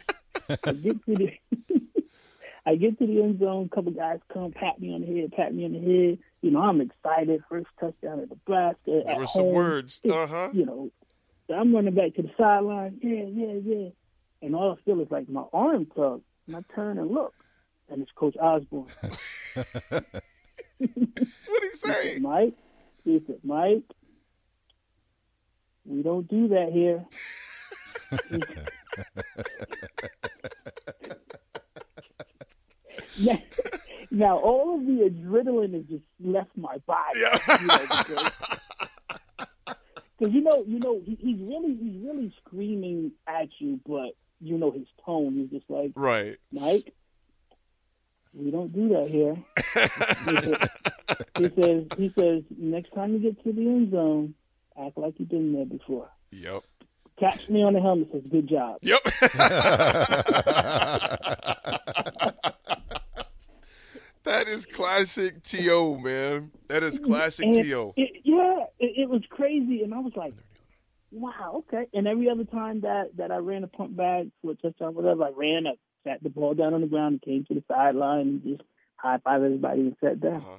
I 0.64 0.72
get 0.72 1.06
to 1.06 1.16
the 1.16 1.32
I 2.66 2.76
get 2.76 3.00
to 3.00 3.08
the 3.08 3.22
end 3.22 3.40
zone, 3.40 3.70
a 3.72 3.76
couple 3.76 3.92
guys 3.92 4.20
come 4.32 4.52
pat 4.52 4.80
me 4.80 4.94
on 4.94 5.02
the 5.02 5.22
head, 5.22 5.32
pat 5.32 5.54
me 5.54 5.66
on 5.66 5.74
the 5.74 5.80
head. 5.80 6.20
You 6.42 6.52
know, 6.52 6.62
I'm 6.62 6.82
excited. 6.82 7.44
First 7.50 7.68
touchdown 7.80 8.22
at 8.22 8.30
Nebraska. 8.30 9.04
There 9.06 9.16
were 9.18 9.28
some 9.28 9.44
home. 9.46 9.54
words. 9.54 10.00
Uh 10.10 10.28
huh. 10.28 10.50
You 10.54 10.66
know, 10.66 10.92
so 11.48 11.56
I'm 11.56 11.74
running 11.74 11.96
back 11.96 12.14
to 12.16 12.22
the 12.22 12.32
sideline. 12.38 13.00
Yeah, 13.02 13.26
yeah, 13.26 13.60
yeah. 13.64 13.90
And 14.42 14.56
all 14.56 14.72
I 14.72 14.82
feel 14.84 15.02
is 15.02 15.12
like 15.12 15.28
my 15.28 15.44
arm 15.52 15.88
tug. 15.88 16.22
And 16.48 16.56
I 16.56 16.62
turn 16.74 16.98
and 16.98 17.12
look. 17.12 17.34
And 17.90 18.02
it's 18.02 18.12
Coach 18.16 18.38
Osborne. 18.38 18.88
What 20.80 21.62
did 21.62 21.72
he 21.74 21.78
say? 21.78 22.18
Mike, 22.20 22.54
he 23.04 23.22
said, 23.28 23.40
Mike, 23.44 23.84
we 25.86 26.02
don't 26.04 26.28
do 26.28 26.48
that 26.50 26.70
here. 26.72 27.06
now, 33.20 33.42
now, 34.12 34.38
all 34.40 34.76
of 34.80 34.86
the 34.86 35.10
adrenaline 35.10 35.74
has 35.74 35.84
just 35.86 36.04
left 36.24 36.56
my 36.56 36.78
body. 36.86 37.20
You 37.62 37.68
know, 37.68 37.86
because, 37.88 38.32
'cause 40.20 40.32
you 40.32 40.42
know, 40.42 40.64
you 40.68 40.80
know, 40.80 41.02
he, 41.06 41.16
he's 41.20 41.40
really, 41.42 41.76
he's 41.76 42.02
really 42.04 42.34
screaming 42.46 43.12
at 43.28 43.50
you, 43.60 43.80
but 43.86 44.12
you 44.42 44.58
know 44.58 44.72
his 44.72 44.88
tone. 45.06 45.34
He's 45.36 45.50
just 45.60 45.70
like, 45.70 45.92
Right. 45.96 46.38
Mike, 46.52 46.94
we 48.34 48.52
don't 48.52 48.72
do 48.74 48.90
that 48.90 49.10
here. 49.10 49.36
he, 50.26 50.36
says, 50.38 50.68
he 51.38 51.50
says, 51.62 51.86
he 51.98 52.14
says, 52.18 52.44
next 52.58 52.94
time 52.94 53.14
you 53.14 53.20
get 53.20 53.44
to 53.44 53.52
the 53.52 53.62
end 53.62 53.92
zone, 53.92 54.34
act 54.80 54.98
like 54.98 55.16
you've 55.18 55.30
been 55.30 55.54
there 55.54 55.66
before. 55.66 56.10
Yep. 56.32 56.64
Catch 57.20 57.50
me 57.50 57.64
on 57.64 57.74
the 57.74 57.82
helmet 57.82 58.10
says, 58.12 58.22
good 58.30 58.48
job. 58.48 58.78
Yep. 58.82 59.00
that 64.24 64.48
is 64.48 64.66
classic 64.66 65.44
To 65.44 65.98
man. 65.98 66.52
That 66.68 66.84
is 66.84 67.00
classic 67.00 67.46
And 67.46 67.56
To. 67.56 67.94
It, 67.98 68.22
yeah, 68.24 68.64
it, 68.80 69.02
it 69.02 69.10
was 69.10 69.24
crazy, 69.30 69.84
and 69.84 69.94
I 69.94 70.00
was 70.00 70.14
like, 70.16 70.34
wow, 71.12 71.64
okay. 71.68 71.88
And 71.94 72.08
every 72.08 72.30
other 72.30 72.46
time 72.46 72.82
that 72.82 73.18
that 73.18 73.32
I 73.32 73.38
ran 73.38 73.64
a 73.64 73.68
pump 73.68 73.98
back 73.98 74.28
for 74.42 74.52
a 74.52 74.56
touchdown, 74.56 74.96
whatever, 74.96 75.24
I 75.26 75.32
ran, 75.36 75.68
I 75.68 75.74
sat 76.04 76.22
the 76.24 76.30
ball 76.30 76.54
down 76.54 76.74
on 76.74 76.82
the 76.82 76.88
ground 76.88 77.14
and 77.14 77.22
came 77.22 77.46
to 77.46 77.54
the 77.54 77.64
sideline 77.68 78.22
and 78.28 78.44
just 78.44 78.62
high 78.98 79.18
five 79.24 79.44
everybody 79.44 79.82
and 79.82 79.96
sat 80.04 80.20
down. 80.20 80.36
Uh-huh. 80.38 80.58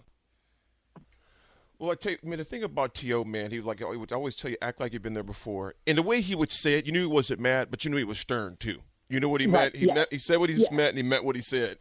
Well, 1.78 1.92
I 1.92 1.94
tell 1.94 2.12
you, 2.12 2.18
I 2.22 2.26
mean, 2.26 2.38
the 2.38 2.44
thing 2.44 2.62
about 2.62 2.94
To, 2.96 3.24
man, 3.24 3.50
he 3.50 3.56
was 3.58 3.64
like, 3.66 3.78
he 3.78 3.84
would 3.84 4.12
always 4.12 4.36
tell 4.36 4.50
you, 4.50 4.58
act 4.60 4.80
like 4.80 4.92
you've 4.92 5.02
been 5.02 5.14
there 5.14 5.22
before. 5.22 5.74
And 5.86 5.96
the 5.96 6.02
way 6.02 6.20
he 6.20 6.34
would 6.34 6.50
say 6.50 6.74
it, 6.74 6.84
you 6.86 6.92
knew 6.92 7.00
he 7.00 7.06
wasn't 7.06 7.40
mad, 7.40 7.68
but 7.70 7.84
you 7.84 7.90
knew 7.90 7.96
he 7.96 8.04
was 8.04 8.18
stern 8.18 8.56
too. 8.58 8.80
You 9.08 9.18
know 9.18 9.28
what 9.30 9.40
he 9.40 9.46
Right, 9.46 9.72
meant. 9.72 9.76
He 9.76 9.86
yeah. 9.86 9.94
meant 9.94 10.12
he 10.12 10.18
said 10.18 10.36
what 10.38 10.50
he 10.50 10.56
Yeah. 10.56 10.68
meant, 10.70 10.90
and 10.90 10.98
he 10.98 11.02
meant 11.02 11.24
what 11.24 11.34
he 11.36 11.42
said. 11.42 11.78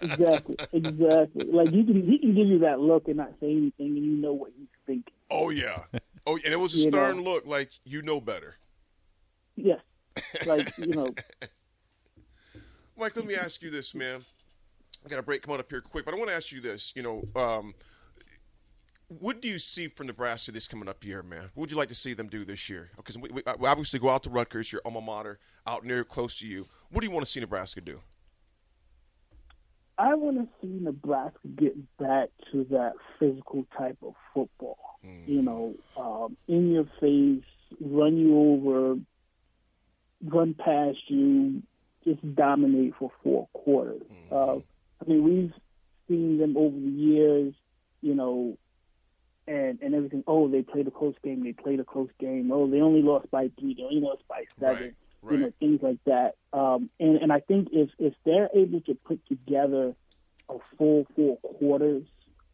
Exactly, 0.00 0.56
exactly. 0.72 1.46
Like 1.52 1.70
he 1.70 1.84
can 1.84 2.02
he 2.10 2.18
can 2.18 2.34
give 2.34 2.48
you 2.48 2.58
that 2.60 2.80
look 2.80 3.06
and 3.06 3.18
not 3.18 3.30
say 3.40 3.50
anything, 3.52 3.72
and 3.96 4.04
you 4.04 4.16
know 4.16 4.32
what 4.32 4.50
he's 4.58 4.66
thinking. 4.86 5.14
oh 5.30 5.50
yeah. 5.50 5.84
Oh, 6.26 6.36
and 6.36 6.46
it 6.54 6.56
was 6.56 6.72
a 6.72 6.78
You 6.78 6.88
stern 6.88 7.18
know. 7.18 7.22
look, 7.34 7.46
like 7.46 7.68
you 7.84 8.00
know 8.00 8.18
better. 8.18 8.56
Yes, 9.56 9.80
like 10.46 10.72
you 10.78 10.86
know, 10.86 11.14
Mike, 12.96 13.16
let 13.16 13.26
me 13.26 13.34
ask 13.34 13.60
you 13.62 13.70
this, 13.70 13.94
man. 13.94 14.24
I 15.04 15.08
got 15.08 15.18
a 15.18 15.22
break 15.22 15.42
coming 15.42 15.58
up 15.58 15.68
here 15.68 15.80
quick, 15.80 16.04
but 16.04 16.14
I 16.14 16.16
want 16.16 16.28
to 16.28 16.34
ask 16.34 16.52
you 16.52 16.60
this. 16.60 16.92
You 16.94 17.02
know, 17.02 17.28
um, 17.40 17.74
what 19.08 19.42
do 19.42 19.48
you 19.48 19.58
see 19.58 19.88
from 19.88 20.06
Nebraska 20.06 20.52
this 20.52 20.68
coming 20.68 20.88
up 20.88 21.04
year, 21.04 21.22
man? 21.22 21.50
What 21.54 21.62
would 21.62 21.70
you 21.70 21.76
like 21.76 21.88
to 21.88 21.94
see 21.94 22.14
them 22.14 22.28
do 22.28 22.44
this 22.44 22.70
year? 22.70 22.90
Because 22.96 23.18
we, 23.18 23.30
we 23.30 23.42
obviously 23.46 23.98
go 23.98 24.10
out 24.10 24.22
to 24.22 24.30
Rutgers, 24.30 24.72
your 24.72 24.80
alma 24.84 25.00
mater, 25.00 25.38
out 25.66 25.84
near 25.84 26.04
close 26.04 26.38
to 26.38 26.46
you. 26.46 26.66
What 26.90 27.00
do 27.00 27.06
you 27.06 27.12
want 27.12 27.26
to 27.26 27.30
see 27.30 27.40
Nebraska 27.40 27.80
do? 27.80 28.00
I 29.98 30.14
want 30.14 30.38
to 30.38 30.48
see 30.60 30.78
Nebraska 30.80 31.46
get 31.56 31.76
back 31.98 32.30
to 32.52 32.64
that 32.70 32.94
physical 33.18 33.66
type 33.76 33.98
of 34.02 34.14
football. 34.32 34.78
You 35.26 35.42
know, 35.42 35.74
um, 35.96 36.36
in 36.48 36.72
your 36.72 36.86
face, 37.00 37.44
run 37.80 38.16
you 38.16 38.38
over, 38.38 38.96
run 40.24 40.54
past 40.54 40.98
you, 41.08 41.62
just 42.04 42.34
dominate 42.34 42.94
for 42.98 43.10
four 43.22 43.48
quarters. 43.52 44.02
Uh, 44.30 44.56
I 44.56 45.08
mean, 45.08 45.24
we've 45.24 45.52
seen 46.08 46.38
them 46.38 46.56
over 46.56 46.76
the 46.76 46.90
years, 46.90 47.54
you 48.00 48.14
know, 48.14 48.56
and 49.46 49.78
and 49.82 49.94
everything. 49.94 50.24
Oh, 50.26 50.48
they 50.48 50.62
played 50.62 50.86
a 50.86 50.90
close 50.90 51.14
game. 51.22 51.44
They 51.44 51.52
played 51.52 51.80
a 51.80 51.84
close 51.84 52.10
game. 52.18 52.50
Oh, 52.52 52.70
they 52.70 52.80
only 52.80 53.02
lost 53.02 53.30
by 53.30 53.50
three. 53.58 53.74
They 53.74 53.82
only 53.82 54.00
lost 54.00 54.22
by 54.28 54.44
seven. 54.58 54.94
Right, 55.22 55.32
you 55.32 55.38
know, 55.38 55.52
things 55.58 55.80
like 55.82 55.98
that. 56.04 56.34
Um, 56.52 56.90
and 57.00 57.16
and 57.16 57.32
I 57.32 57.40
think 57.40 57.68
if 57.72 57.90
if 57.98 58.14
they're 58.24 58.50
able 58.54 58.80
to 58.82 58.94
put 58.94 59.26
together 59.26 59.94
a 60.48 60.54
full 60.76 61.06
four 61.16 61.38
quarters, 61.38 62.04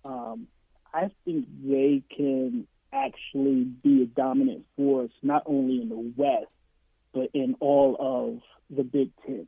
um, 0.05 0.47
I 0.95 1.11
think 1.25 1.47
they 1.65 2.03
can 2.17 2.67
actually 2.93 3.65
be 3.65 4.03
a 4.03 4.07
dominant 4.07 4.67
force 4.77 5.13
not 5.23 5.45
only 5.47 5.81
in 5.83 5.89
the 5.89 6.13
West 6.17 6.51
but 7.13 7.31
in 7.35 7.57
all 7.61 7.97
of 7.99 8.41
the 8.75 8.85
Big 8.85 9.11
10 9.27 9.47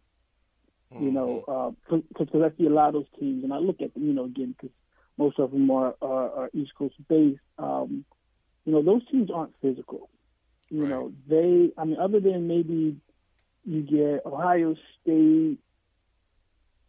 You 0.99 1.11
know, 1.13 1.75
because 1.87 2.29
uh, 2.35 2.45
I 2.45 2.51
see 2.59 2.67
a 2.67 2.71
lot 2.71 2.89
of 2.89 2.95
those 2.95 3.07
teams, 3.19 3.45
and 3.45 3.53
I 3.53 3.59
look 3.59 3.81
at 3.81 3.95
them, 3.95 4.07
you 4.07 4.13
know, 4.13 4.25
again 4.25 4.55
because 4.59 4.75
most 5.19 5.39
of 5.39 5.51
them 5.53 5.71
are, 5.71 5.95
are, 6.03 6.31
are 6.31 6.51
East 6.55 6.73
Coast 6.77 6.95
based. 7.09 7.41
Um, 7.59 8.05
you 8.65 8.73
know, 8.73 8.83
those 8.83 9.07
teams 9.11 9.31
aren't 9.35 9.55
physical. 9.61 10.09
You 10.71 10.83
Right. 10.83 10.91
know, 10.91 11.13
they, 11.29 11.71
I 11.77 11.85
mean, 11.85 11.99
other 11.99 12.21
than 12.21 12.49
maybe 12.49 12.97
you 13.65 13.83
get 13.83 14.25
Ohio 14.27 14.75
State, 15.03 15.59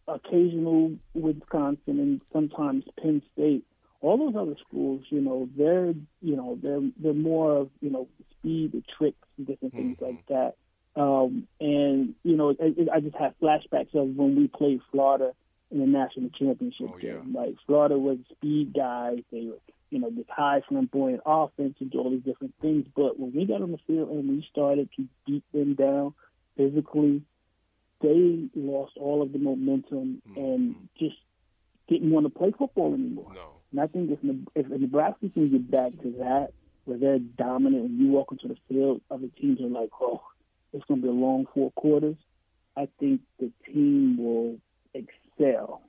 occasional 0.08 0.96
Wisconsin, 1.14 2.00
and 2.00 2.22
sometimes 2.32 2.86
Penn 3.02 3.22
State. 3.34 3.66
All 4.02 4.18
those 4.18 4.36
other 4.36 4.56
schools, 4.68 5.04
you 5.10 5.22
know, 5.22 5.48
they're, 5.58 5.94
you 6.22 6.36
know, 6.36 6.58
they're 6.62 6.82
they're 7.02 7.14
more 7.14 7.56
of, 7.56 7.70
you 7.82 7.90
know, 7.90 8.08
speed, 8.32 8.74
and 8.74 8.84
tricks, 8.98 9.28
and 9.38 9.48
different 9.48 9.76
things 9.76 9.98
like 10.02 10.26
that. 10.28 10.56
Um, 10.96 11.48
and 11.60 12.14
you 12.24 12.36
know, 12.36 12.56
I, 12.62 12.96
I 12.96 13.00
just 13.00 13.16
have 13.16 13.34
flashbacks 13.42 13.94
of 13.96 14.16
when 14.16 14.36
we 14.36 14.48
played 14.48 14.82
Florida 14.92 15.32
in 15.72 15.80
the 15.80 15.88
national 15.88 16.30
championship 16.30 16.88
Oh, 16.94 16.98
yeah. 17.02 17.14
game. 17.14 17.34
Like 17.34 17.56
Florida 17.66 17.98
was 17.98 18.18
speed 18.32 18.74
guys; 18.76 19.20
they 19.32 19.46
were, 19.46 19.58
you 19.90 20.00
know, 20.00 20.10
this 20.12 20.26
high 20.30 20.62
flamboyant 20.70 21.22
offense 21.26 21.76
and 21.80 21.90
do 21.92 22.00
all 22.00 22.12
these 22.12 22.24
different 22.24 22.54
things. 22.62 22.86
But 22.96 23.20
when 23.20 23.34
we 23.34 23.46
got 23.46 23.62
on 23.64 23.72
the 23.72 23.80
field 23.88 24.10
and 24.10 24.30
we 24.30 24.46
started 24.52 24.90
to 24.98 25.06
beat 25.26 25.44
them 25.52 25.74
down 25.74 26.14
physically, 26.58 27.24
they 28.02 28.50
lost 28.56 28.94
all 29.00 29.22
of 29.24 29.32
the 29.32 29.40
momentum 29.40 30.22
and 30.36 30.76
just 31.00 31.16
didn't 31.88 32.12
want 32.12 32.26
to 32.26 32.30
play 32.30 32.52
football 32.58 32.94
anymore. 32.94 33.32
No. 33.34 33.50
And 33.72 33.82
I 33.82 33.88
think 33.88 34.12
if, 34.12 34.20
if 34.56 34.68
Nebraska 34.80 35.30
can 35.34 35.50
get 35.50 35.72
back 35.72 35.92
to 36.04 36.12
that, 36.20 36.50
where 36.86 36.98
they're 37.00 37.18
dominant 37.20 37.86
and 37.90 38.00
you 38.00 38.10
walk 38.10 38.32
into 38.32 38.48
the 38.48 38.58
field, 38.70 39.02
other 39.10 39.28
teams 39.40 39.60
are 39.62 39.68
like, 39.68 39.90
oh, 40.00 40.22
it's 40.74 40.84
going 40.86 41.02
to 41.02 41.08
be 41.08 41.10
a 41.10 41.16
long 41.16 41.46
four 41.54 41.72
quarters. 41.72 42.18
I 42.76 42.88
think 43.00 43.22
the 43.40 43.52
team 43.66 44.18
will 44.18 44.58
excel. 44.94 45.82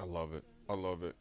I 0.00 0.04
love 0.04 0.32
it. 0.32 0.44
I 0.68 0.74
love 0.74 1.02
it. 1.02 1.16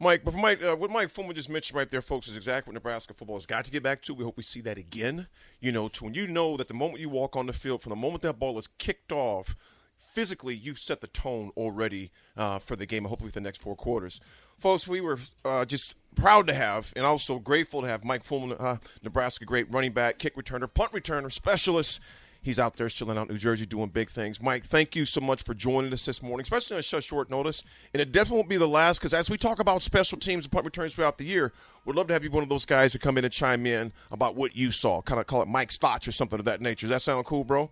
Mike, 0.00 0.22
but 0.24 0.34
Mike, 0.34 0.62
uh, 0.62 0.76
what 0.76 0.90
Mike 0.90 1.12
Fullman 1.12 1.34
just 1.34 1.48
mentioned 1.48 1.76
right 1.76 1.90
there, 1.90 2.02
folks, 2.02 2.28
is 2.28 2.36
exactly 2.36 2.70
what 2.70 2.74
Nebraska 2.74 3.14
football 3.14 3.36
has 3.36 3.46
got 3.46 3.64
to 3.64 3.70
get 3.70 3.82
back 3.82 4.00
to. 4.02 4.14
We 4.14 4.22
hope 4.22 4.36
we 4.36 4.44
see 4.44 4.60
that 4.60 4.78
again. 4.78 5.26
You 5.60 5.72
know, 5.72 5.88
to 5.88 6.04
when 6.04 6.14
you 6.14 6.28
know 6.28 6.56
that 6.56 6.68
the 6.68 6.74
moment 6.74 7.00
you 7.00 7.08
walk 7.08 7.34
on 7.34 7.46
the 7.46 7.52
field, 7.52 7.82
from 7.82 7.90
the 7.90 7.96
moment 7.96 8.22
that 8.22 8.38
ball 8.38 8.58
is 8.58 8.68
kicked 8.78 9.10
off, 9.10 9.56
physically 9.96 10.54
you've 10.54 10.78
set 10.78 11.00
the 11.00 11.08
tone 11.08 11.50
already 11.56 12.12
uh, 12.36 12.60
for 12.60 12.76
the 12.76 12.86
game, 12.86 13.06
hopefully 13.06 13.30
for 13.30 13.34
the 13.34 13.40
next 13.40 13.60
four 13.60 13.74
quarters. 13.74 14.20
Folks, 14.58 14.88
we 14.88 15.00
were 15.00 15.18
uh, 15.44 15.64
just 15.64 15.94
proud 16.16 16.48
to 16.48 16.54
have, 16.54 16.92
and 16.96 17.06
also 17.06 17.38
grateful 17.38 17.80
to 17.80 17.86
have 17.86 18.04
Mike 18.04 18.24
Fullman, 18.24 18.60
uh, 18.60 18.76
Nebraska 19.04 19.44
great 19.44 19.70
running 19.72 19.92
back, 19.92 20.18
kick 20.18 20.34
returner, 20.36 20.72
punt 20.72 20.90
returner, 20.90 21.32
specialist. 21.32 22.00
He's 22.42 22.58
out 22.58 22.76
there 22.76 22.88
chilling 22.88 23.18
out 23.18 23.28
New 23.28 23.38
Jersey 23.38 23.66
doing 23.66 23.88
big 23.88 24.10
things. 24.10 24.40
Mike, 24.40 24.64
thank 24.64 24.96
you 24.96 25.04
so 25.06 25.20
much 25.20 25.42
for 25.42 25.54
joining 25.54 25.92
us 25.92 26.04
this 26.06 26.22
morning, 26.22 26.42
especially 26.42 26.76
on 26.76 26.82
such 26.82 27.04
short 27.04 27.30
notice. 27.30 27.62
And 27.92 28.00
it 28.00 28.10
definitely 28.10 28.38
won't 28.38 28.48
be 28.48 28.56
the 28.56 28.66
last 28.66 28.98
because 28.98 29.14
as 29.14 29.28
we 29.28 29.36
talk 29.36 29.60
about 29.60 29.82
special 29.82 30.18
teams 30.18 30.44
and 30.44 30.52
punt 30.52 30.64
returns 30.64 30.94
throughout 30.94 31.18
the 31.18 31.24
year, 31.24 31.52
we'd 31.84 31.96
love 31.96 32.06
to 32.08 32.12
have 32.12 32.24
you 32.24 32.30
one 32.30 32.42
of 32.42 32.48
those 32.48 32.64
guys 32.64 32.92
to 32.92 32.98
come 32.98 33.18
in 33.18 33.24
and 33.24 33.32
chime 33.32 33.66
in 33.66 33.92
about 34.10 34.34
what 34.34 34.56
you 34.56 34.72
saw. 34.72 35.02
Kind 35.02 35.20
of 35.20 35.26
call 35.26 35.42
it 35.42 35.48
Mike 35.48 35.70
Stotch 35.70 36.08
or 36.08 36.12
something 36.12 36.38
of 36.38 36.44
that 36.46 36.60
nature. 36.60 36.86
Does 36.86 36.94
that 36.94 37.02
sound 37.02 37.26
cool, 37.26 37.44
bro? 37.44 37.70